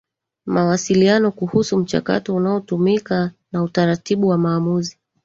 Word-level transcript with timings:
Mawasiliano 0.45 1.31
kuhusu 1.31 1.77
mchakato 1.77 2.35
unaotumika 2.35 3.31
na 3.51 3.63
utaratibu 3.63 4.27
wa 4.27 4.37
maamuzi 4.37 4.99